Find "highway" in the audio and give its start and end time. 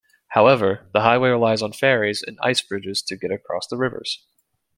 1.01-1.29